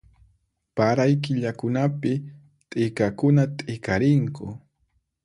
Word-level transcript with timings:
Paray 0.75 1.13
killakunapi 1.23 2.13
t'ikakuna 2.69 3.43
t'ikarinku 3.57 4.45